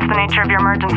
What's 0.00 0.12
the 0.12 0.16
nature 0.16 0.40
of 0.40 0.48
your 0.48 0.60
emergency? 0.60 0.96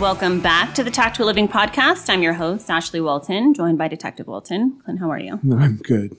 Welcome 0.00 0.40
back 0.40 0.74
to 0.74 0.82
the 0.82 0.90
Tactical 0.90 1.26
Living 1.26 1.46
Podcast. 1.46 2.10
I'm 2.10 2.20
your 2.20 2.32
host, 2.32 2.68
Ashley 2.68 3.00
Walton, 3.00 3.54
joined 3.54 3.78
by 3.78 3.86
Detective 3.86 4.26
Walton. 4.26 4.80
Clint, 4.84 4.98
how 4.98 5.08
are 5.08 5.20
you? 5.20 5.38
I'm 5.52 5.76
good. 5.76 6.16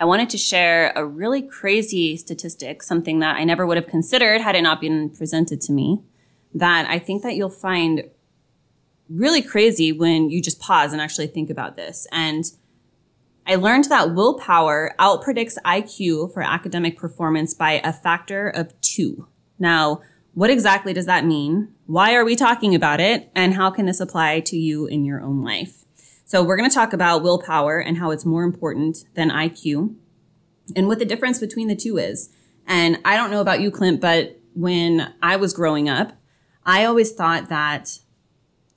I 0.00 0.04
wanted 0.04 0.30
to 0.30 0.38
share 0.38 0.92
a 0.96 1.06
really 1.06 1.42
crazy 1.42 2.16
statistic, 2.16 2.82
something 2.82 3.20
that 3.20 3.36
I 3.36 3.44
never 3.44 3.64
would 3.66 3.76
have 3.76 3.86
considered 3.86 4.40
had 4.40 4.56
it 4.56 4.62
not 4.62 4.80
been 4.80 5.10
presented 5.10 5.60
to 5.60 5.72
me, 5.72 6.02
that 6.54 6.88
I 6.88 6.98
think 6.98 7.22
that 7.22 7.36
you'll 7.36 7.50
find 7.50 8.04
really 9.08 9.42
crazy 9.42 9.92
when 9.92 10.30
you 10.30 10.40
just 10.40 10.60
pause 10.60 10.92
and 10.92 11.00
actually 11.00 11.26
think 11.26 11.50
about 11.50 11.76
this. 11.76 12.06
And 12.12 12.44
I 13.46 13.56
learned 13.56 13.84
that 13.84 14.14
willpower 14.14 14.94
outpredicts 14.98 15.56
IQ 15.64 16.32
for 16.32 16.42
academic 16.42 16.96
performance 16.96 17.54
by 17.54 17.80
a 17.82 17.92
factor 17.92 18.48
of 18.48 18.78
two. 18.80 19.26
Now, 19.58 20.02
what 20.34 20.50
exactly 20.50 20.92
does 20.92 21.06
that 21.06 21.24
mean? 21.24 21.74
Why 21.86 22.14
are 22.14 22.24
we 22.24 22.36
talking 22.36 22.74
about 22.74 23.00
it? 23.00 23.30
And 23.34 23.54
how 23.54 23.70
can 23.70 23.86
this 23.86 24.00
apply 24.00 24.40
to 24.40 24.56
you 24.56 24.86
in 24.86 25.04
your 25.04 25.20
own 25.20 25.42
life? 25.42 25.84
So 26.24 26.44
we're 26.44 26.56
going 26.56 26.70
to 26.70 26.74
talk 26.74 26.92
about 26.92 27.24
willpower 27.24 27.80
and 27.80 27.98
how 27.98 28.12
it's 28.12 28.24
more 28.24 28.44
important 28.44 29.04
than 29.14 29.30
IQ 29.30 29.96
and 30.76 30.86
what 30.86 31.00
the 31.00 31.04
difference 31.04 31.40
between 31.40 31.66
the 31.66 31.74
two 31.74 31.98
is. 31.98 32.30
And 32.68 32.98
I 33.04 33.16
don't 33.16 33.32
know 33.32 33.40
about 33.40 33.60
you, 33.60 33.72
Clint, 33.72 34.00
but 34.00 34.38
when 34.54 35.12
I 35.20 35.34
was 35.34 35.52
growing 35.52 35.88
up, 35.88 36.12
I 36.70 36.84
always 36.84 37.10
thought 37.10 37.48
that 37.48 37.98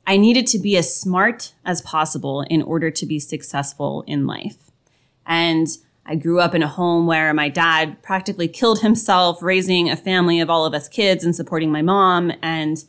I 0.07 0.17
needed 0.17 0.47
to 0.47 0.57
be 0.57 0.75
as 0.77 0.95
smart 0.95 1.53
as 1.63 1.79
possible 1.83 2.41
in 2.41 2.63
order 2.63 2.89
to 2.89 3.05
be 3.05 3.19
successful 3.19 4.03
in 4.07 4.25
life. 4.25 4.57
And 5.27 5.67
I 6.03 6.15
grew 6.15 6.39
up 6.39 6.55
in 6.55 6.63
a 6.63 6.67
home 6.67 7.05
where 7.05 7.35
my 7.35 7.49
dad 7.49 8.01
practically 8.01 8.47
killed 8.47 8.79
himself 8.79 9.43
raising 9.43 9.91
a 9.91 9.95
family 9.95 10.39
of 10.39 10.49
all 10.49 10.65
of 10.65 10.73
us 10.73 10.89
kids 10.89 11.23
and 11.23 11.35
supporting 11.35 11.71
my 11.71 11.83
mom 11.83 12.31
and 12.41 12.83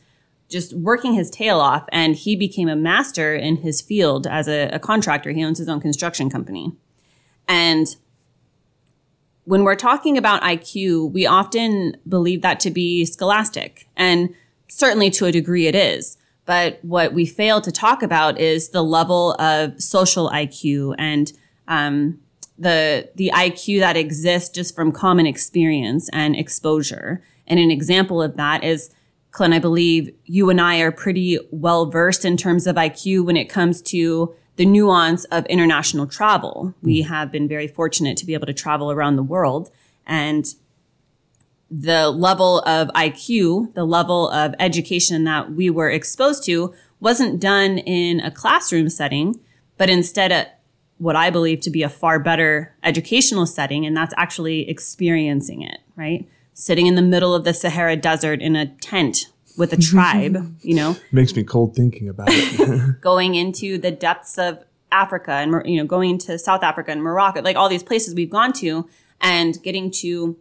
just 0.49 0.73
working 0.73 1.13
his 1.13 1.29
tail 1.29 1.59
off. 1.59 1.85
And 1.91 2.15
he 2.15 2.35
became 2.35 2.67
a 2.67 2.75
master 2.75 3.35
in 3.35 3.57
his 3.57 3.81
field 3.81 4.25
as 4.25 4.47
a, 4.47 4.69
a 4.69 4.79
contractor. 4.79 5.31
He 5.33 5.45
owns 5.45 5.59
his 5.59 5.69
own 5.69 5.81
construction 5.81 6.31
company. 6.31 6.73
And 7.47 7.95
when 9.43 9.63
we're 9.63 9.75
talking 9.75 10.17
about 10.17 10.41
IQ, 10.41 11.11
we 11.11 11.27
often 11.27 11.95
believe 12.09 12.41
that 12.41 12.59
to 12.61 12.71
be 12.71 13.05
scholastic. 13.05 13.87
And 13.95 14.33
certainly 14.67 15.09
to 15.11 15.25
a 15.25 15.31
degree 15.31 15.67
it 15.67 15.75
is. 15.75 16.17
But 16.45 16.79
what 16.83 17.13
we 17.13 17.25
fail 17.25 17.59
to 17.61 17.71
talk 17.71 18.03
about 18.03 18.39
is 18.39 18.69
the 18.69 18.83
level 18.83 19.33
of 19.39 19.81
social 19.81 20.29
IQ 20.29 20.95
and 20.97 21.31
um, 21.67 22.19
the 22.57 23.09
the 23.15 23.31
IQ 23.33 23.79
that 23.79 23.97
exists 23.97 24.49
just 24.49 24.75
from 24.75 24.91
common 24.91 25.25
experience 25.25 26.09
and 26.13 26.35
exposure. 26.35 27.23
And 27.47 27.59
an 27.59 27.71
example 27.71 28.21
of 28.21 28.37
that 28.37 28.63
is, 28.63 28.91
Clint, 29.31 29.53
I 29.53 29.59
believe 29.59 30.13
you 30.25 30.49
and 30.49 30.61
I 30.61 30.79
are 30.79 30.91
pretty 30.91 31.39
well 31.51 31.87
versed 31.87 32.23
in 32.23 32.37
terms 32.37 32.67
of 32.67 32.75
IQ 32.75 33.25
when 33.25 33.37
it 33.37 33.49
comes 33.49 33.81
to 33.83 34.33
the 34.55 34.65
nuance 34.65 35.25
of 35.25 35.45
international 35.47 36.07
travel. 36.07 36.73
We 36.81 37.01
have 37.01 37.31
been 37.31 37.47
very 37.47 37.67
fortunate 37.67 38.17
to 38.17 38.25
be 38.25 38.33
able 38.33 38.47
to 38.47 38.53
travel 38.53 38.91
around 38.91 39.15
the 39.15 39.23
world 39.23 39.69
and 40.07 40.45
the 41.69 42.09
level 42.09 42.59
of 42.61 42.89
IQ, 42.89 43.73
the 43.73 43.85
level 43.85 44.29
of 44.29 44.53
education 44.59 45.23
that 45.23 45.51
we 45.51 45.69
were 45.69 45.89
exposed 45.89 46.43
to 46.45 46.73
wasn't 46.99 47.39
done 47.39 47.79
in 47.79 48.19
a 48.19 48.31
classroom 48.31 48.89
setting, 48.89 49.39
but 49.77 49.89
instead 49.89 50.31
at 50.31 50.59
what 50.97 51.15
I 51.15 51.29
believe 51.29 51.59
to 51.61 51.69
be 51.69 51.83
a 51.83 51.89
far 51.89 52.19
better 52.19 52.73
educational 52.83 53.45
setting. 53.45 53.85
And 53.85 53.95
that's 53.95 54.13
actually 54.17 54.69
experiencing 54.69 55.61
it, 55.61 55.79
right? 55.95 56.27
Sitting 56.53 56.87
in 56.87 56.95
the 56.95 57.01
middle 57.01 57.33
of 57.35 57.43
the 57.43 57.53
Sahara 57.53 57.95
Desert 57.95 58.41
in 58.41 58.55
a 58.55 58.67
tent 58.67 59.27
with 59.57 59.73
a 59.73 59.77
tribe, 59.77 60.55
you 60.61 60.75
know, 60.75 60.95
Makes 61.11 61.35
me 61.35 61.43
cold 61.43 61.75
thinking 61.75 62.07
about 62.07 62.27
it. 62.29 63.01
going 63.01 63.35
into 63.35 63.77
the 63.77 63.91
depths 63.91 64.37
of 64.37 64.63
Africa 64.91 65.31
and, 65.31 65.61
you 65.65 65.77
know, 65.77 65.85
going 65.85 66.17
to 66.19 66.37
South 66.39 66.63
Africa 66.63 66.91
and 66.91 67.03
Morocco, 67.03 67.41
like 67.41 67.57
all 67.57 67.67
these 67.67 67.83
places 67.83 68.15
we've 68.15 68.29
gone 68.29 68.53
to 68.53 68.87
and 69.19 69.61
getting 69.63 69.91
to 69.91 70.37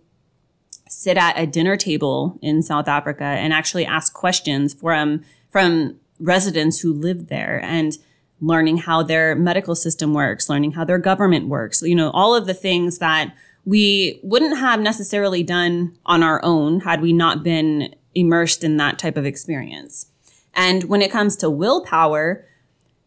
sit 0.95 1.17
at 1.17 1.39
a 1.39 1.47
dinner 1.47 1.77
table 1.77 2.39
in 2.41 2.63
South 2.63 2.89
Africa 2.89 3.25
and 3.25 3.53
actually 3.53 3.85
ask 3.85 4.13
questions 4.13 4.75
from, 4.75 5.25
from 5.51 5.97
residents 6.21 6.81
who 6.81 6.93
live 6.93 7.29
there 7.29 7.61
and 7.63 7.99
learning 8.41 8.79
how 8.79 9.03
their 9.03 9.35
medical 9.35 9.75
system 9.75 10.13
works, 10.13 10.49
learning 10.49 10.73
how 10.73 10.85
their 10.85 10.99
government 10.99 11.49
works, 11.49 11.83
you 11.83 11.95
know, 11.95 12.11
all 12.11 12.35
of 12.35 12.47
the 12.47 12.55
things 12.55 12.99
that 12.99 13.35
we 13.65 14.21
wouldn't 14.23 14.59
have 14.59 14.81
necessarily 14.81 15.43
done 15.43 15.97
on 16.05 16.23
our 16.23 16.45
own 16.45 16.81
had 16.81 17.01
we 17.01 17.13
not 17.13 17.43
been 17.43 17.95
immersed 18.15 18.63
in 18.63 18.77
that 18.77 18.99
type 18.99 19.17
of 19.17 19.25
experience. 19.25 20.07
And 20.55 20.85
when 20.85 21.03
it 21.03 21.11
comes 21.11 21.37
to 21.37 21.51
willpower, 21.51 22.45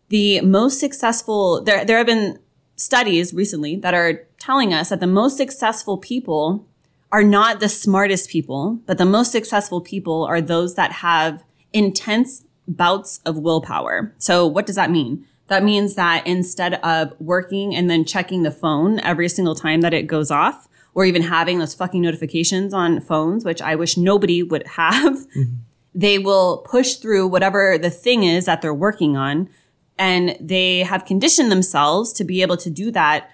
the 0.10 0.42
most 0.42 0.80
successful, 0.80 1.62
there, 1.64 1.86
there 1.86 1.98
have 1.98 2.08
been 2.08 2.40
studies 2.76 3.34
recently 3.34 3.76
that 3.78 3.94
are 3.94 4.26
telling 4.40 4.74
us 4.74 4.90
that 4.90 5.00
the 5.00 5.08
most 5.08 5.38
successful 5.38 5.98
people 5.98 6.68
are 7.12 7.24
not 7.24 7.60
the 7.60 7.70
smartest 7.70 8.30
people, 8.30 8.80
but 8.86 8.98
the 8.98 9.06
most 9.06 9.32
successful 9.32 9.82
people 9.82 10.26
are 10.26 10.42
those 10.42 10.76
that 10.76 10.92
have 10.92 11.44
intense 11.74 12.44
bouts 12.68 13.22
of 13.26 13.38
willpower. 13.38 14.14
So 14.18 14.46
what 14.46 14.66
does 14.66 14.76
that 14.76 14.92
mean? 14.92 15.26
That 15.48 15.64
means 15.64 15.96
that 15.96 16.28
instead 16.28 16.76
of 16.76 17.14
working 17.20 17.74
and 17.74 17.90
then 17.90 18.04
checking 18.04 18.44
the 18.44 18.52
phone 18.52 19.00
every 19.00 19.30
single 19.30 19.56
time 19.56 19.82
that 19.82 19.94
it 19.94 20.04
goes 20.04 20.30
off, 20.30 20.68
or 20.94 21.06
even 21.06 21.22
having 21.22 21.60
those 21.60 21.76
fucking 21.76 22.02
notifications 22.02 22.74
on 22.74 23.00
phones, 23.00 23.46
which 23.46 23.62
I 23.62 23.76
wish 23.76 23.98
nobody 23.98 24.42
would 24.42 24.66
have, 24.68 25.14
mm-hmm. 25.14 25.44
they 25.94 26.18
will 26.18 26.66
push 26.70 26.96
through 26.96 27.28
whatever 27.28 27.78
the 27.78 27.92
thing 27.92 28.24
is 28.24 28.46
that 28.46 28.62
they're 28.62 28.74
working 28.74 29.16
on. 29.16 29.48
And 30.00 30.36
they 30.40 30.80
have 30.80 31.06
conditioned 31.06 31.52
themselves 31.52 32.12
to 32.14 32.24
be 32.24 32.42
able 32.42 32.58
to 32.58 32.70
do 32.70 32.92
that 32.92 33.30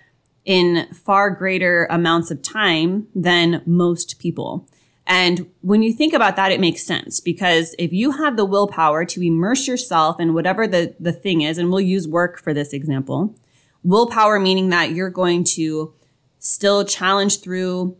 in 0.45 0.87
far 0.93 1.29
greater 1.29 1.87
amounts 1.89 2.31
of 2.31 2.41
time 2.41 3.07
than 3.15 3.61
most 3.65 4.19
people. 4.19 4.67
And 5.05 5.49
when 5.61 5.81
you 5.81 5.91
think 5.91 6.13
about 6.13 6.35
that, 6.37 6.51
it 6.51 6.59
makes 6.59 6.83
sense 6.83 7.19
because 7.19 7.75
if 7.77 7.91
you 7.91 8.11
have 8.11 8.37
the 8.37 8.45
willpower 8.45 9.03
to 9.05 9.21
immerse 9.21 9.67
yourself 9.67 10.19
in 10.19 10.33
whatever 10.33 10.65
the, 10.65 10.95
the 10.99 11.11
thing 11.11 11.41
is, 11.41 11.57
and 11.57 11.69
we'll 11.69 11.81
use 11.81 12.07
work 12.07 12.39
for 12.39 12.53
this 12.53 12.71
example, 12.71 13.35
willpower 13.83 14.39
meaning 14.39 14.69
that 14.69 14.91
you're 14.91 15.09
going 15.09 15.43
to 15.43 15.93
still 16.39 16.85
challenge 16.85 17.41
through 17.41 17.97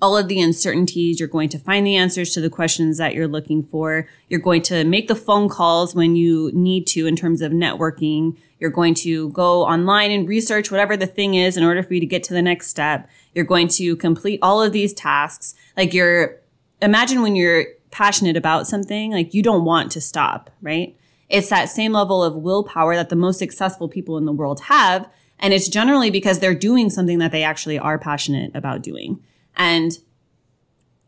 all 0.00 0.16
of 0.16 0.28
the 0.28 0.40
uncertainties. 0.40 1.18
You're 1.18 1.28
going 1.28 1.48
to 1.50 1.58
find 1.58 1.86
the 1.86 1.96
answers 1.96 2.32
to 2.34 2.40
the 2.40 2.50
questions 2.50 2.98
that 2.98 3.14
you're 3.14 3.28
looking 3.28 3.62
for. 3.62 4.08
You're 4.28 4.40
going 4.40 4.62
to 4.62 4.84
make 4.84 5.08
the 5.08 5.14
phone 5.14 5.48
calls 5.48 5.94
when 5.94 6.16
you 6.16 6.50
need 6.52 6.86
to 6.88 7.06
in 7.06 7.16
terms 7.16 7.40
of 7.40 7.52
networking. 7.52 8.36
You're 8.58 8.70
going 8.70 8.94
to 8.94 9.30
go 9.30 9.62
online 9.62 10.10
and 10.10 10.28
research 10.28 10.70
whatever 10.70 10.96
the 10.96 11.06
thing 11.06 11.34
is 11.34 11.56
in 11.56 11.64
order 11.64 11.82
for 11.82 11.94
you 11.94 12.00
to 12.00 12.06
get 12.06 12.24
to 12.24 12.34
the 12.34 12.42
next 12.42 12.68
step. 12.68 13.08
You're 13.34 13.44
going 13.44 13.68
to 13.68 13.96
complete 13.96 14.38
all 14.42 14.62
of 14.62 14.72
these 14.72 14.92
tasks. 14.92 15.54
Like 15.76 15.92
you're, 15.92 16.36
imagine 16.80 17.22
when 17.22 17.36
you're 17.36 17.66
passionate 17.90 18.36
about 18.36 18.66
something, 18.66 19.12
like 19.12 19.34
you 19.34 19.42
don't 19.42 19.64
want 19.64 19.92
to 19.92 20.00
stop, 20.00 20.50
right? 20.62 20.96
It's 21.28 21.48
that 21.50 21.68
same 21.68 21.92
level 21.92 22.22
of 22.22 22.36
willpower 22.36 22.94
that 22.94 23.08
the 23.08 23.16
most 23.16 23.38
successful 23.38 23.88
people 23.88 24.16
in 24.16 24.26
the 24.26 24.32
world 24.32 24.60
have. 24.62 25.08
And 25.38 25.52
it's 25.52 25.68
generally 25.68 26.10
because 26.10 26.38
they're 26.38 26.54
doing 26.54 26.88
something 26.88 27.18
that 27.18 27.32
they 27.32 27.42
actually 27.42 27.78
are 27.78 27.98
passionate 27.98 28.52
about 28.54 28.82
doing. 28.82 29.22
And 29.56 29.92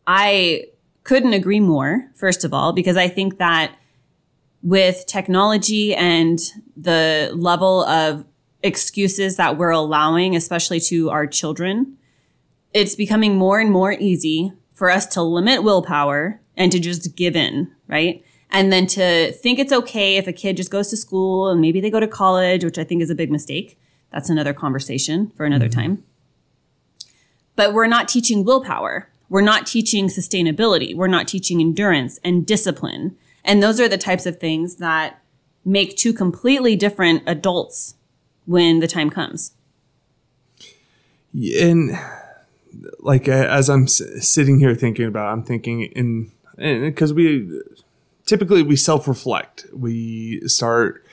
I 0.07 0.65
couldn't 1.05 1.33
agree 1.33 1.61
more, 1.61 2.11
first 2.15 2.45
of 2.45 2.53
all, 2.53 2.73
because 2.73 2.97
I 2.97 3.09
think 3.09 3.39
that 3.39 3.75
with 4.63 5.07
technology 5.07 5.95
and 5.95 6.39
the 6.77 7.31
level 7.35 7.85
of 7.85 8.25
excuses 8.63 9.37
that 9.37 9.57
we're 9.57 9.71
allowing, 9.71 10.35
especially 10.35 10.81
to 10.81 11.11
our 11.11 11.27
children, 11.27 11.97
it's 12.75 12.95
becoming 12.95 13.37
more 13.37 13.61
and 13.61 13.71
more 13.71 13.93
easy 13.93 14.53
for 14.75 14.91
us 14.91 15.07
to 15.07 15.23
limit 15.23 15.63
willpower 15.63 16.41
and 16.57 16.73
to 16.73 16.81
just 16.81 17.17
give 17.17 17.37
in, 17.37 17.71
right? 17.87 18.25
And 18.51 18.73
then 18.73 18.87
to 18.89 19.33
think 19.33 19.59
it's 19.59 19.73
okay 19.73 20.17
if 20.17 20.27
a 20.27 20.33
kid 20.33 20.57
just 20.57 20.71
goes 20.71 20.89
to 20.91 20.97
school 20.97 21.49
and 21.49 21.61
maybe 21.61 21.81
they 21.81 21.91
go 21.91 22.01
to 22.01 22.09
college, 22.09 22.65
which 22.65 22.79
I 22.79 22.85
think 22.85 23.03
is 23.03 23.11
a 23.11 23.15
big 23.15 23.31
mistake. 23.31 23.79
That's 24.13 24.31
another 24.31 24.55
conversation 24.55 25.31
for 25.37 25.45
another 25.45 25.69
mm-hmm. 25.69 25.81
time. 25.81 26.05
But 27.59 27.75
we're 27.75 27.89
not 27.89 28.07
teaching 28.07 28.45
willpower. 28.45 29.09
We're 29.29 29.41
not 29.41 29.67
teaching 29.67 30.07
sustainability. 30.07 30.95
We're 30.95 31.09
not 31.09 31.27
teaching 31.27 31.61
endurance 31.61 32.21
and 32.23 32.47
discipline. 32.47 33.17
And 33.45 33.61
those 33.61 33.81
are 33.81 33.89
the 33.89 33.99
types 33.99 34.27
of 34.27 34.39
things 34.39 34.77
that 34.77 35.21
make 35.65 35.97
two 35.97 36.13
completely 36.13 36.77
different 36.77 37.25
adults 37.27 37.97
when 38.47 38.79
the 38.79 38.87
time 38.87 39.11
comes. 39.11 39.55
and 41.35 41.99
like 43.01 43.27
as 43.27 43.69
I'm 43.69 43.89
sitting 43.89 44.61
here 44.61 44.77
thinking 44.77 45.07
about, 45.07 45.33
I'm 45.33 45.43
thinking 45.43 45.83
in 45.83 46.31
because 46.57 47.13
we 47.13 47.61
typically 48.25 48.63
we 48.63 48.77
self-reflect. 48.77 49.67
We 49.73 50.43
start 50.47 51.05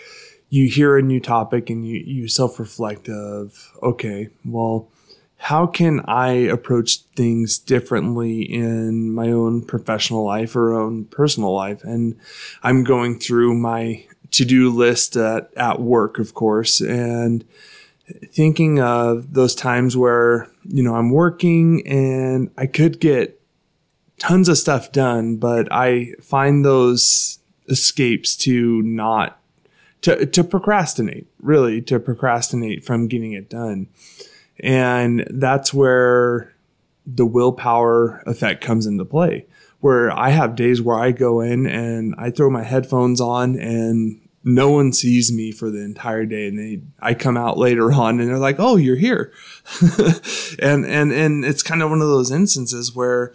you 0.50 0.70
hear 0.70 0.96
a 0.96 1.02
new 1.02 1.20
topic 1.20 1.72
and 1.72 1.88
you 1.88 2.04
you 2.06 2.28
self-reflect 2.28 3.10
of 3.10 3.72
okay, 3.82 4.30
well, 4.46 4.90
how 5.46 5.68
can 5.68 6.00
I 6.08 6.30
approach 6.32 7.02
things 7.16 7.60
differently 7.60 8.42
in 8.42 9.14
my 9.14 9.28
own 9.28 9.62
professional 9.62 10.26
life 10.26 10.56
or 10.56 10.74
own 10.74 11.06
personal 11.06 11.54
life? 11.54 11.84
And 11.84 12.18
I'm 12.64 12.84
going 12.84 13.20
through 13.20 13.54
my 13.54 14.08
to-do 14.32 14.72
list 14.72 15.16
at, 15.16 15.52
at 15.56 15.80
work, 15.80 16.18
of 16.18 16.34
course, 16.34 16.82
and 16.82 17.46
thinking 18.32 18.80
of 18.80 19.36
those 19.36 19.54
times 19.54 19.96
where, 19.96 20.50
you 20.64 20.82
know, 20.82 20.96
I'm 20.96 21.12
working 21.12 21.86
and 21.86 22.50
I 22.58 22.66
could 22.66 23.00
get 23.00 23.40
tons 24.18 24.50
of 24.50 24.58
stuff 24.58 24.92
done, 24.92 25.36
but 25.36 25.72
I 25.72 26.14
find 26.24 26.66
those 26.66 27.38
escapes 27.70 28.36
to 28.38 28.82
not 28.82 29.40
to 30.02 30.26
to 30.26 30.44
procrastinate, 30.44 31.28
really 31.40 31.84
to 31.84 32.00
procrastinate 32.00 32.84
from 32.84 33.08
getting 33.08 33.34
it 33.34 33.48
done. 33.48 33.90
And 34.60 35.26
that's 35.30 35.74
where 35.74 36.54
the 37.06 37.26
willpower 37.26 38.24
effect 38.26 38.64
comes 38.64 38.86
into 38.86 39.06
play. 39.06 39.46
Where 39.80 40.12
I 40.12 40.30
have 40.30 40.56
days 40.56 40.82
where 40.82 40.98
I 40.98 41.12
go 41.12 41.42
in 41.42 41.68
and 41.68 42.16
I 42.18 42.32
throw 42.32 42.50
my 42.50 42.64
headphones 42.64 43.22
on 43.22 43.60
and 43.60 44.20
no 44.44 44.70
one 44.70 44.94
sees 44.94 45.32
me 45.32 45.52
for 45.52 45.70
the 45.70 45.84
entire 45.84 46.26
day 46.26 46.48
and 46.48 46.58
they 46.58 46.82
I 47.00 47.16
come 47.16 47.36
out 47.36 47.58
later 47.58 47.92
on 47.94 48.20
and 48.20 48.30
they're 48.30 48.38
like, 48.38 48.60
"Oh, 48.60 48.78
you're 48.78 48.96
here." 48.96 49.34
and 50.60 50.86
and 50.86 51.12
and 51.12 51.44
it's 51.46 51.64
kind 51.64 51.82
of 51.82 51.90
one 51.90 52.02
of 52.02 52.08
those 52.08 52.32
instances 52.32 52.96
where 52.96 53.34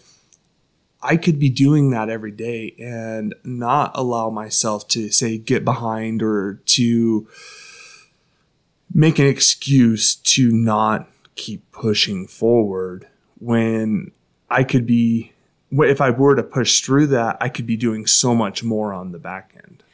I 1.02 1.16
could 1.16 1.38
be 1.38 1.50
doing 1.50 1.90
that 1.90 2.10
every 2.10 2.30
day 2.30 2.74
and 2.78 3.34
not 3.42 3.92
allow 3.94 4.30
myself 4.30 4.86
to 4.88 5.10
say 5.10 5.38
get 5.38 5.64
behind 5.64 6.22
or 6.22 6.60
to 6.66 7.26
make 8.92 9.18
an 9.18 9.26
excuse 9.26 10.14
to 10.14 10.50
not 10.50 11.08
keep 11.34 11.70
pushing 11.72 12.26
forward 12.26 13.06
when 13.38 14.12
I 14.50 14.64
could 14.64 14.86
be 14.86 15.32
if 15.72 16.00
I 16.00 16.10
were 16.10 16.34
to 16.34 16.42
push 16.42 16.80
through 16.80 17.08
that, 17.08 17.36
I 17.40 17.48
could 17.48 17.66
be 17.66 17.76
doing 17.76 18.06
so 18.06 18.34
much 18.34 18.64
more 18.64 18.92
on 18.92 19.12
the 19.12 19.18
back 19.18 19.52
end. 19.56 19.84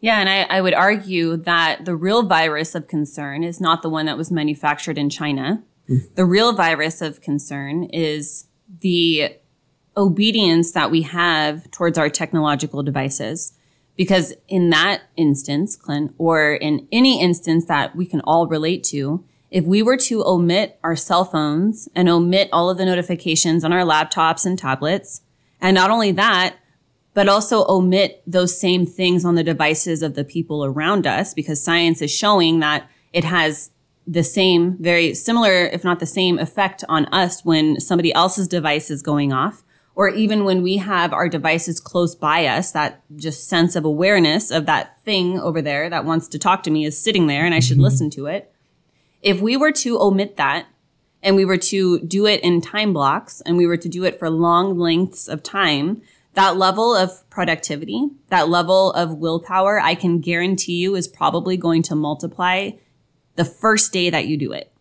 Yeah, 0.00 0.20
and 0.20 0.28
I, 0.28 0.42
I, 0.42 0.60
would 0.60 0.74
argue 0.74 1.36
that 1.38 1.86
the 1.86 1.96
real 1.96 2.22
virus 2.24 2.74
of 2.74 2.88
concern 2.88 3.42
is 3.42 3.60
not 3.60 3.82
the 3.82 3.88
one 3.88 4.06
that 4.06 4.18
was 4.18 4.30
manufactured 4.30 4.98
in 4.98 5.08
China. 5.08 5.62
Mm. 5.88 6.14
The 6.14 6.26
real 6.26 6.52
virus 6.52 7.00
of 7.00 7.20
concern 7.20 7.84
is 7.84 8.46
the 8.80 9.36
obedience 9.96 10.72
that 10.72 10.90
we 10.90 11.02
have 11.02 11.70
towards 11.70 11.96
our 11.96 12.10
technological 12.10 12.82
devices. 12.82 13.54
Because 13.96 14.34
in 14.48 14.70
that 14.70 15.02
instance, 15.16 15.76
Clint, 15.76 16.14
or 16.18 16.54
in 16.54 16.88
any 16.90 17.20
instance 17.20 17.66
that 17.66 17.94
we 17.94 18.06
can 18.06 18.20
all 18.22 18.46
relate 18.46 18.82
to, 18.84 19.24
if 19.50 19.64
we 19.64 19.82
were 19.82 19.96
to 19.98 20.26
omit 20.26 20.78
our 20.82 20.96
cell 20.96 21.24
phones 21.24 21.88
and 21.94 22.08
omit 22.08 22.48
all 22.52 22.70
of 22.70 22.76
the 22.76 22.84
notifications 22.84 23.62
on 23.62 23.72
our 23.72 23.84
laptops 23.84 24.44
and 24.44 24.58
tablets, 24.58 25.20
and 25.60 25.76
not 25.76 25.90
only 25.90 26.10
that, 26.12 26.56
but 27.14 27.28
also 27.28 27.64
omit 27.68 28.20
those 28.26 28.58
same 28.58 28.84
things 28.84 29.24
on 29.24 29.36
the 29.36 29.44
devices 29.44 30.02
of 30.02 30.14
the 30.14 30.24
people 30.24 30.64
around 30.64 31.06
us 31.06 31.32
because 31.32 31.62
science 31.62 32.02
is 32.02 32.10
showing 32.10 32.58
that 32.58 32.90
it 33.12 33.22
has 33.22 33.70
the 34.06 34.24
same, 34.24 34.76
very 34.80 35.14
similar, 35.14 35.66
if 35.66 35.84
not 35.84 36.00
the 36.00 36.06
same 36.06 36.38
effect 36.38 36.84
on 36.88 37.06
us 37.06 37.44
when 37.44 37.80
somebody 37.80 38.12
else's 38.12 38.48
device 38.48 38.90
is 38.90 39.02
going 39.02 39.32
off. 39.32 39.62
Or 39.96 40.08
even 40.08 40.44
when 40.44 40.62
we 40.62 40.78
have 40.78 41.12
our 41.12 41.28
devices 41.28 41.78
close 41.78 42.14
by 42.14 42.46
us, 42.46 42.72
that 42.72 43.02
just 43.16 43.48
sense 43.48 43.76
of 43.76 43.84
awareness 43.84 44.50
of 44.50 44.66
that 44.66 45.00
thing 45.02 45.38
over 45.38 45.62
there 45.62 45.88
that 45.88 46.04
wants 46.04 46.26
to 46.28 46.38
talk 46.38 46.64
to 46.64 46.70
me 46.70 46.84
is 46.84 47.00
sitting 47.00 47.26
there 47.26 47.44
and 47.44 47.54
I 47.54 47.60
should 47.60 47.76
mm-hmm. 47.76 47.84
listen 47.84 48.10
to 48.10 48.26
it. 48.26 48.52
If 49.22 49.40
we 49.40 49.56
were 49.56 49.72
to 49.72 50.00
omit 50.00 50.36
that 50.36 50.66
and 51.22 51.36
we 51.36 51.44
were 51.44 51.58
to 51.58 52.00
do 52.00 52.26
it 52.26 52.42
in 52.42 52.60
time 52.60 52.92
blocks 52.92 53.40
and 53.42 53.56
we 53.56 53.66
were 53.66 53.76
to 53.76 53.88
do 53.88 54.04
it 54.04 54.18
for 54.18 54.28
long 54.28 54.78
lengths 54.78 55.28
of 55.28 55.42
time, 55.42 56.02
that 56.34 56.56
level 56.56 56.94
of 56.94 57.28
productivity, 57.30 58.10
that 58.28 58.48
level 58.48 58.92
of 58.92 59.16
willpower, 59.16 59.80
I 59.80 59.94
can 59.94 60.20
guarantee 60.20 60.74
you 60.74 60.96
is 60.96 61.06
probably 61.06 61.56
going 61.56 61.82
to 61.84 61.94
multiply 61.94 62.72
the 63.36 63.44
first 63.44 63.92
day 63.92 64.10
that 64.10 64.26
you 64.26 64.36
do 64.36 64.52
it. 64.52 64.72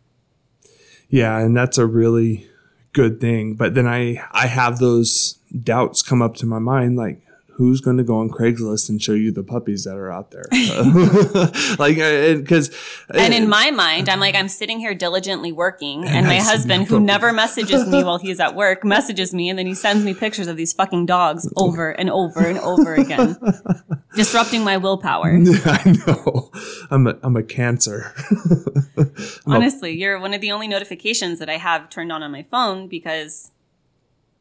Yeah, 1.08 1.38
and 1.38 1.56
that's 1.56 1.78
a 1.78 1.86
really 1.86 2.48
good 2.94 3.20
thing. 3.20 3.56
But 3.56 3.74
then 3.74 3.88
I 3.88 4.24
I 4.32 4.48
have 4.48 4.80
those 4.80 5.40
doubts 5.64 6.02
come 6.02 6.22
up 6.22 6.36
to 6.36 6.46
my 6.46 6.60
mind 6.60 6.96
like 6.96 7.22
who's 7.56 7.82
going 7.82 7.98
to 7.98 8.04
go 8.04 8.18
on 8.18 8.30
Craigslist 8.30 8.90
and 8.90 9.02
show 9.02 9.14
you 9.14 9.32
the 9.32 9.44
puppies 9.44 9.84
that 9.84 9.96
are 9.96 10.12
out 10.12 10.32
there? 10.32 10.46
like, 11.80 11.98
because. 12.38 12.70
Uh, 13.10 13.18
and 13.18 13.34
in 13.34 13.48
my 13.48 13.72
mind, 13.72 14.10
I'm 14.10 14.20
like, 14.20 14.36
I'm 14.36 14.48
sitting 14.48 14.80
here 14.80 14.94
diligently 14.94 15.52
working, 15.52 16.06
and, 16.06 16.16
and 16.16 16.28
my 16.28 16.38
husband, 16.38 16.88
who 16.88 17.00
never 17.00 17.32
messages 17.32 17.88
me 17.88 18.04
while 18.04 18.18
he's 18.18 18.40
at 18.40 18.56
work, 18.56 18.84
messages 18.84 19.34
me, 19.34 19.50
and 19.50 19.58
then 19.58 19.66
he 19.66 19.74
sends 19.74 20.04
me 20.04 20.14
pictures 20.14 20.48
of 20.48 20.58
these 20.58 20.74
fucking 20.74 21.06
dogs 21.06 21.52
over 21.56 21.92
and 21.92 22.10
over 22.10 22.42
and 22.42 22.60
over 22.60 22.96
again, 22.96 23.38
disrupting 24.16 24.64
my 24.64 24.78
willpower. 24.78 25.38
I 25.66 25.98
know. 26.08 26.52
I'm 26.90 27.08
a, 27.08 27.18
I'm 27.24 27.36
a 27.36 27.44
cancer. 27.44 28.14
Honestly, 29.46 29.92
you're 29.92 30.20
one 30.20 30.34
of 30.34 30.42
the 30.42 30.52
only 30.52 30.68
notifications 30.68 31.40
that 31.40 31.50
I 31.50 31.58
have 31.58 31.90
turned 31.90 32.12
on 32.12 32.24
on 32.24 32.32
my 32.32 32.44
phone 32.44 32.88
because 32.88 33.52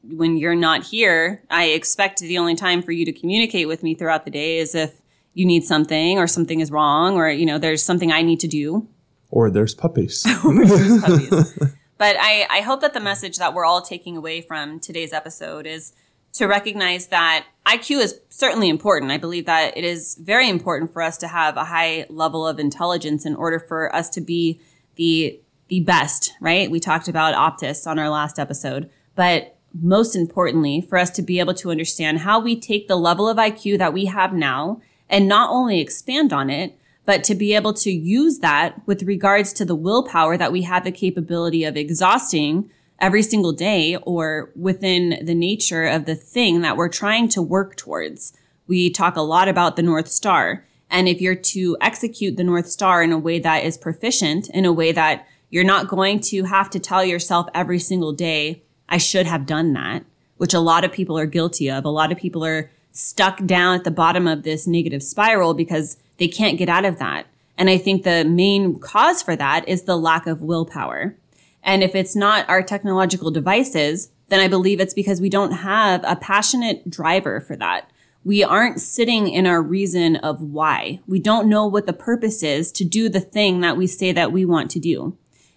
when 0.04 0.36
you're 0.36 0.54
not 0.54 0.84
here, 0.84 1.42
I 1.50 1.66
expect 1.66 2.20
the 2.20 2.38
only 2.38 2.54
time 2.54 2.82
for 2.82 2.92
you 2.92 3.04
to 3.04 3.12
communicate 3.12 3.68
with 3.68 3.82
me 3.82 3.94
throughout 3.94 4.24
the 4.24 4.30
day 4.30 4.58
is 4.58 4.74
if 4.74 5.00
you 5.34 5.46
need 5.46 5.64
something 5.64 6.18
or 6.18 6.26
something 6.26 6.60
is 6.60 6.70
wrong 6.70 7.16
or, 7.16 7.28
you 7.28 7.46
know, 7.46 7.58
there's 7.58 7.82
something 7.82 8.12
I 8.12 8.22
need 8.22 8.40
to 8.40 8.48
do. 8.48 8.88
Or 9.30 9.50
there's 9.50 9.74
puppies. 9.74 10.26
or 10.44 10.66
there's 10.66 11.00
puppies. 11.00 11.58
But 12.02 12.16
I, 12.18 12.48
I 12.50 12.60
hope 12.62 12.80
that 12.80 12.94
the 12.94 13.00
message 13.00 13.38
that 13.38 13.54
we're 13.54 13.64
all 13.64 13.80
taking 13.80 14.16
away 14.16 14.40
from 14.40 14.80
today's 14.80 15.12
episode 15.12 15.68
is 15.68 15.92
to 16.32 16.46
recognize 16.46 17.06
that 17.06 17.46
IQ 17.64 18.00
is 18.00 18.20
certainly 18.28 18.68
important. 18.68 19.12
I 19.12 19.18
believe 19.18 19.46
that 19.46 19.76
it 19.76 19.84
is 19.84 20.16
very 20.20 20.48
important 20.48 20.92
for 20.92 21.00
us 21.00 21.16
to 21.18 21.28
have 21.28 21.56
a 21.56 21.66
high 21.66 22.06
level 22.08 22.44
of 22.44 22.58
intelligence 22.58 23.24
in 23.24 23.36
order 23.36 23.60
for 23.60 23.94
us 23.94 24.08
to 24.10 24.20
be 24.20 24.60
the 24.96 25.40
the 25.68 25.78
best, 25.78 26.32
right? 26.40 26.68
We 26.68 26.80
talked 26.80 27.06
about 27.06 27.36
Optus 27.36 27.86
on 27.86 28.00
our 28.00 28.10
last 28.10 28.40
episode, 28.40 28.90
but 29.14 29.56
most 29.80 30.14
importantly, 30.14 30.80
for 30.80 30.98
us 30.98 31.10
to 31.10 31.22
be 31.22 31.40
able 31.40 31.54
to 31.54 31.70
understand 31.70 32.18
how 32.18 32.40
we 32.40 32.58
take 32.58 32.88
the 32.88 32.96
level 32.96 33.28
of 33.28 33.36
IQ 33.36 33.78
that 33.78 33.92
we 33.92 34.06
have 34.06 34.32
now 34.32 34.80
and 35.08 35.28
not 35.28 35.50
only 35.50 35.80
expand 35.80 36.32
on 36.32 36.50
it, 36.50 36.78
but 37.04 37.24
to 37.24 37.34
be 37.34 37.54
able 37.54 37.72
to 37.72 37.90
use 37.90 38.38
that 38.38 38.86
with 38.86 39.02
regards 39.02 39.52
to 39.52 39.64
the 39.64 39.74
willpower 39.74 40.36
that 40.36 40.52
we 40.52 40.62
have 40.62 40.84
the 40.84 40.92
capability 40.92 41.64
of 41.64 41.76
exhausting 41.76 42.70
every 43.00 43.22
single 43.22 43.52
day 43.52 43.96
or 44.02 44.52
within 44.54 45.24
the 45.24 45.34
nature 45.34 45.84
of 45.84 46.04
the 46.04 46.14
thing 46.14 46.60
that 46.60 46.76
we're 46.76 46.88
trying 46.88 47.28
to 47.28 47.42
work 47.42 47.76
towards. 47.76 48.32
We 48.68 48.90
talk 48.90 49.16
a 49.16 49.22
lot 49.22 49.48
about 49.48 49.76
the 49.76 49.82
North 49.82 50.08
Star. 50.08 50.64
And 50.88 51.08
if 51.08 51.20
you're 51.20 51.34
to 51.34 51.76
execute 51.80 52.36
the 52.36 52.44
North 52.44 52.68
Star 52.68 53.02
in 53.02 53.12
a 53.12 53.18
way 53.18 53.40
that 53.40 53.64
is 53.64 53.76
proficient, 53.76 54.48
in 54.50 54.64
a 54.64 54.72
way 54.72 54.92
that 54.92 55.26
you're 55.50 55.64
not 55.64 55.88
going 55.88 56.20
to 56.20 56.44
have 56.44 56.70
to 56.70 56.78
tell 56.78 57.04
yourself 57.04 57.48
every 57.54 57.78
single 57.78 58.12
day, 58.12 58.62
I 58.92 58.98
should 58.98 59.26
have 59.26 59.46
done 59.46 59.72
that, 59.72 60.04
which 60.36 60.52
a 60.52 60.60
lot 60.60 60.84
of 60.84 60.92
people 60.92 61.18
are 61.18 61.24
guilty 61.24 61.70
of. 61.70 61.86
A 61.86 61.90
lot 61.90 62.12
of 62.12 62.18
people 62.18 62.44
are 62.44 62.70
stuck 62.92 63.42
down 63.46 63.74
at 63.74 63.84
the 63.84 63.90
bottom 63.90 64.26
of 64.26 64.42
this 64.42 64.66
negative 64.66 65.02
spiral 65.02 65.54
because 65.54 65.96
they 66.18 66.28
can't 66.28 66.58
get 66.58 66.68
out 66.68 66.84
of 66.84 66.98
that. 66.98 67.26
And 67.56 67.70
I 67.70 67.78
think 67.78 68.02
the 68.02 68.24
main 68.24 68.78
cause 68.78 69.22
for 69.22 69.34
that 69.34 69.66
is 69.66 69.84
the 69.84 69.96
lack 69.96 70.26
of 70.26 70.42
willpower. 70.42 71.16
And 71.62 71.82
if 71.82 71.94
it's 71.94 72.14
not 72.14 72.46
our 72.50 72.62
technological 72.62 73.30
devices, 73.30 74.10
then 74.28 74.40
I 74.40 74.48
believe 74.48 74.78
it's 74.78 74.92
because 74.92 75.22
we 75.22 75.30
don't 75.30 75.52
have 75.52 76.04
a 76.04 76.16
passionate 76.16 76.90
driver 76.90 77.40
for 77.40 77.56
that. 77.56 77.90
We 78.24 78.44
aren't 78.44 78.78
sitting 78.78 79.26
in 79.26 79.46
our 79.46 79.62
reason 79.62 80.16
of 80.16 80.42
why. 80.42 81.00
We 81.06 81.18
don't 81.18 81.48
know 81.48 81.66
what 81.66 81.86
the 81.86 81.94
purpose 81.94 82.42
is 82.42 82.70
to 82.72 82.84
do 82.84 83.08
the 83.08 83.20
thing 83.20 83.60
that 83.60 83.78
we 83.78 83.86
say 83.86 84.12
that 84.12 84.32
we 84.32 84.44
want 84.44 84.70
to 84.72 84.78
do. 84.78 85.16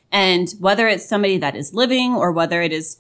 And 0.10 0.54
whether 0.60 0.88
it's 0.88 1.08
somebody 1.08 1.38
that 1.40 1.58
is 1.58 1.74
living 1.74 2.14
or 2.14 2.32
whether 2.32 2.62
it 2.62 2.72
is 2.72 3.00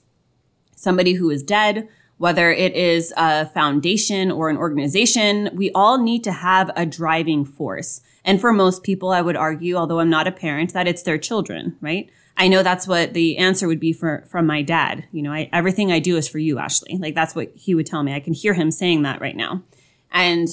somebody 0.75 1.13
who 1.13 1.29
is 1.29 1.43
dead, 1.43 1.87
whether 2.17 2.51
it 2.51 2.73
is 2.73 3.13
a 3.17 3.45
foundation 3.47 4.31
or 4.31 4.49
an 4.49 4.57
organization, 4.57 5.49
we 5.53 5.71
all 5.71 6.01
need 6.01 6.23
to 6.23 6.31
have 6.31 6.71
a 6.75 6.85
driving 6.85 7.43
force. 7.43 8.01
And 8.23 8.39
for 8.39 8.53
most 8.53 8.83
people, 8.83 9.09
I 9.09 9.21
would 9.21 9.35
argue, 9.35 9.75
although 9.75 9.99
I'm 9.99 10.09
not 10.09 10.27
a 10.27 10.31
parent, 10.31 10.73
that 10.73 10.87
it's 10.87 11.03
their 11.03 11.17
children, 11.17 11.75
right? 11.81 12.09
I 12.37 12.47
know 12.47 12.63
that's 12.63 12.87
what 12.87 13.13
the 13.13 13.37
answer 13.37 13.67
would 13.67 13.79
be 13.79 13.93
for 13.93 14.25
from 14.27 14.45
my 14.45 14.61
dad. 14.61 15.05
You 15.11 15.21
know, 15.23 15.31
I, 15.31 15.49
everything 15.53 15.91
I 15.91 15.99
do 15.99 16.17
is 16.17 16.27
for 16.27 16.39
you, 16.39 16.59
Ashley. 16.59 16.97
Like 16.97 17.15
that's 17.15 17.35
what 17.35 17.51
he 17.55 17.75
would 17.75 17.85
tell 17.85 18.03
me. 18.03 18.13
I 18.13 18.19
can 18.19 18.33
hear 18.33 18.53
him 18.53 18.71
saying 18.71 19.03
that 19.03 19.21
right 19.21 19.35
now. 19.35 19.63
And 20.11 20.49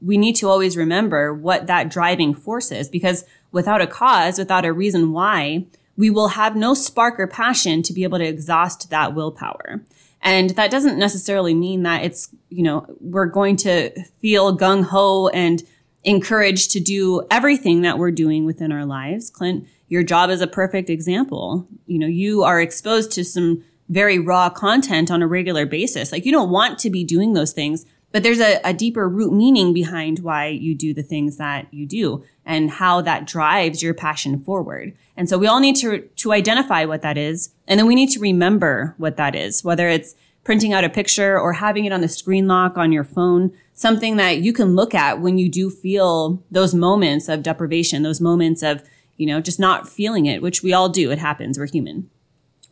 we 0.00 0.18
need 0.18 0.34
to 0.36 0.48
always 0.48 0.76
remember 0.76 1.32
what 1.32 1.68
that 1.68 1.90
driving 1.90 2.34
force 2.34 2.72
is 2.72 2.88
because 2.88 3.24
without 3.50 3.80
a 3.80 3.86
cause, 3.86 4.38
without 4.38 4.64
a 4.64 4.72
reason 4.72 5.12
why, 5.12 5.66
we 5.96 6.10
will 6.10 6.28
have 6.28 6.56
no 6.56 6.74
spark 6.74 7.18
or 7.20 7.26
passion 7.26 7.82
to 7.82 7.92
be 7.92 8.04
able 8.04 8.18
to 8.18 8.26
exhaust 8.26 8.90
that 8.90 9.14
willpower. 9.14 9.82
And 10.22 10.50
that 10.50 10.70
doesn't 10.70 10.98
necessarily 10.98 11.54
mean 11.54 11.82
that 11.82 12.04
it's, 12.04 12.34
you 12.48 12.62
know, 12.62 12.86
we're 13.00 13.26
going 13.26 13.56
to 13.56 13.90
feel 14.20 14.56
gung 14.56 14.84
ho 14.84 15.28
and 15.28 15.62
encouraged 16.04 16.70
to 16.72 16.80
do 16.80 17.26
everything 17.30 17.82
that 17.82 17.98
we're 17.98 18.12
doing 18.12 18.44
within 18.44 18.72
our 18.72 18.84
lives. 18.84 19.30
Clint, 19.30 19.66
your 19.88 20.02
job 20.02 20.30
is 20.30 20.40
a 20.40 20.46
perfect 20.46 20.88
example. 20.88 21.66
You 21.86 21.98
know, 21.98 22.06
you 22.06 22.44
are 22.44 22.60
exposed 22.60 23.12
to 23.12 23.24
some 23.24 23.64
very 23.88 24.18
raw 24.18 24.48
content 24.48 25.10
on 25.10 25.22
a 25.22 25.26
regular 25.26 25.66
basis. 25.66 26.12
Like 26.12 26.24
you 26.24 26.32
don't 26.32 26.50
want 26.50 26.78
to 26.80 26.90
be 26.90 27.04
doing 27.04 27.34
those 27.34 27.52
things, 27.52 27.84
but 28.12 28.22
there's 28.22 28.40
a, 28.40 28.60
a, 28.62 28.72
deeper 28.72 29.08
root 29.08 29.32
meaning 29.32 29.72
behind 29.72 30.20
why 30.20 30.46
you 30.48 30.74
do 30.74 30.92
the 30.92 31.02
things 31.02 31.38
that 31.38 31.72
you 31.72 31.86
do 31.86 32.22
and 32.44 32.70
how 32.70 33.00
that 33.00 33.26
drives 33.26 33.82
your 33.82 33.94
passion 33.94 34.38
forward. 34.38 34.94
And 35.16 35.28
so 35.28 35.38
we 35.38 35.46
all 35.46 35.60
need 35.60 35.76
to, 35.76 36.00
to 36.00 36.32
identify 36.32 36.84
what 36.84 37.02
that 37.02 37.16
is. 37.16 37.50
And 37.66 37.80
then 37.80 37.86
we 37.86 37.94
need 37.94 38.10
to 38.10 38.20
remember 38.20 38.94
what 38.98 39.16
that 39.16 39.34
is, 39.34 39.64
whether 39.64 39.88
it's 39.88 40.14
printing 40.44 40.72
out 40.72 40.84
a 40.84 40.90
picture 40.90 41.38
or 41.38 41.54
having 41.54 41.84
it 41.84 41.92
on 41.92 42.00
the 42.00 42.08
screen 42.08 42.46
lock 42.46 42.76
on 42.76 42.92
your 42.92 43.04
phone, 43.04 43.52
something 43.74 44.16
that 44.16 44.38
you 44.38 44.52
can 44.52 44.74
look 44.74 44.94
at 44.94 45.20
when 45.20 45.38
you 45.38 45.48
do 45.48 45.70
feel 45.70 46.42
those 46.50 46.74
moments 46.74 47.28
of 47.28 47.42
deprivation, 47.42 48.02
those 48.02 48.20
moments 48.20 48.62
of, 48.62 48.82
you 49.16 49.26
know, 49.26 49.40
just 49.40 49.60
not 49.60 49.88
feeling 49.88 50.26
it, 50.26 50.42
which 50.42 50.62
we 50.62 50.72
all 50.72 50.88
do. 50.88 51.10
It 51.10 51.18
happens. 51.18 51.58
We're 51.58 51.66
human. 51.66 52.10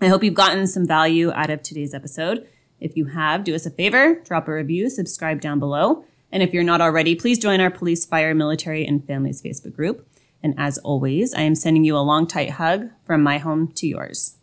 I 0.00 0.08
hope 0.08 0.24
you've 0.24 0.34
gotten 0.34 0.66
some 0.66 0.86
value 0.86 1.30
out 1.32 1.50
of 1.50 1.62
today's 1.62 1.94
episode. 1.94 2.46
If 2.80 2.96
you 2.96 3.06
have, 3.06 3.44
do 3.44 3.54
us 3.54 3.66
a 3.66 3.70
favor, 3.70 4.14
drop 4.24 4.48
a 4.48 4.52
review, 4.52 4.88
subscribe 4.90 5.40
down 5.40 5.58
below. 5.58 6.04
And 6.32 6.42
if 6.42 6.54
you're 6.54 6.62
not 6.64 6.80
already, 6.80 7.14
please 7.14 7.38
join 7.38 7.60
our 7.60 7.70
police, 7.70 8.04
fire, 8.06 8.34
military, 8.34 8.86
and 8.86 9.04
families 9.06 9.42
Facebook 9.42 9.74
group. 9.74 10.08
And 10.42 10.54
as 10.56 10.78
always, 10.78 11.34
I 11.34 11.42
am 11.42 11.54
sending 11.54 11.84
you 11.84 11.96
a 11.96 11.98
long, 11.98 12.26
tight 12.26 12.50
hug 12.50 12.90
from 13.04 13.22
my 13.22 13.38
home 13.38 13.72
to 13.72 13.86
yours. 13.86 14.36